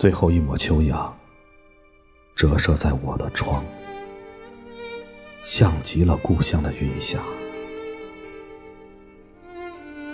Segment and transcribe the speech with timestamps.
[0.00, 1.14] 最后一抹秋阳
[2.34, 3.62] 折射在我的窗，
[5.44, 7.18] 像极了故乡的云霞。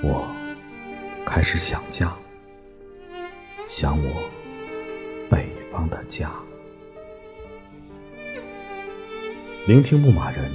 [0.02, 0.26] 我
[1.24, 2.12] 开始想家，
[3.68, 4.28] 想我
[5.30, 6.32] 北方的家。
[9.68, 10.50] 聆听牧马人，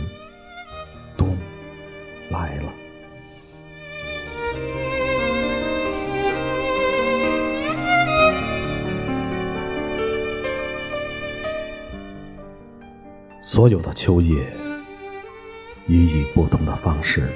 [13.43, 14.55] 所有的秋叶，
[15.87, 17.33] 已以不同的方式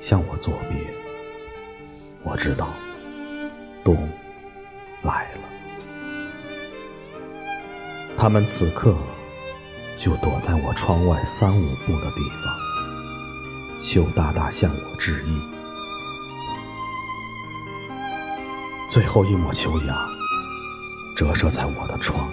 [0.00, 0.78] 向我作别。
[2.22, 2.68] 我知道，
[3.82, 3.96] 冬
[5.02, 5.40] 来了。
[8.16, 8.94] 他们此刻
[9.98, 15.40] 就躲在我窗外三五步的地方，羞答答向我致意。
[18.88, 19.96] 最后一抹秋阳
[21.16, 22.28] 折射在我的窗。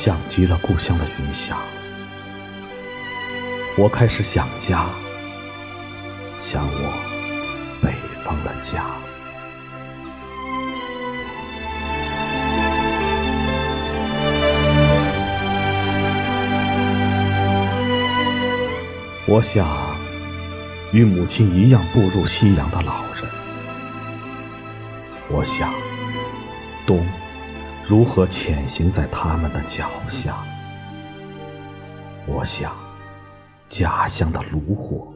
[0.00, 1.58] 像极了故乡的云霞，
[3.76, 4.86] 我开始想家，
[6.40, 7.92] 想我北
[8.24, 8.82] 方的家。
[19.26, 19.68] 我想
[20.92, 23.30] 与母亲一样步入夕阳的老人，
[25.28, 25.70] 我想
[26.86, 27.06] 冬。
[27.90, 30.36] 如何潜行在他们的脚下？
[32.24, 32.72] 我想，
[33.68, 35.12] 家乡的炉火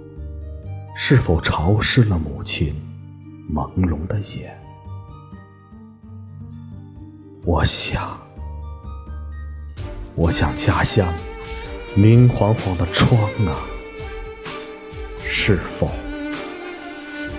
[0.97, 2.75] 是否潮湿了母亲
[3.48, 4.58] 朦胧的眼？
[7.45, 8.19] 我想，
[10.17, 11.14] 我想家乡
[11.95, 13.55] 明晃晃的窗啊，
[15.22, 15.89] 是否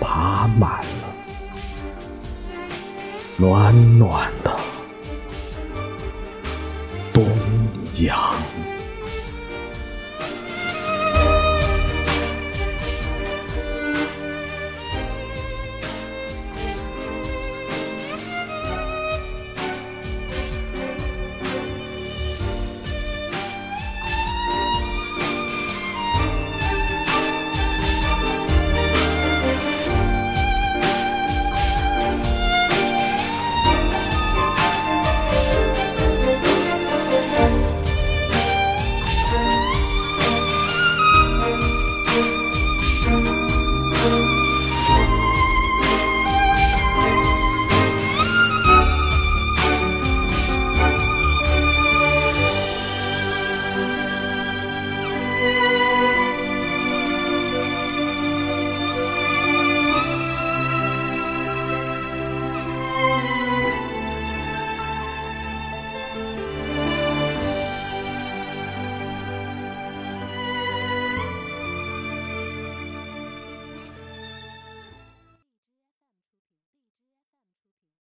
[0.00, 1.14] 爬满了
[3.36, 4.56] 暖暖的？
[7.94, 8.85] 阳。